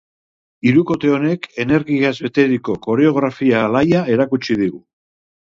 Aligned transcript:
Hirukote 0.69 1.11
honek 1.17 1.45
energiaz 1.65 2.13
beteriko 2.27 2.79
koreografia 2.87 3.63
alaia 3.69 4.03
erakutsi 4.15 4.63
digu. 4.65 4.83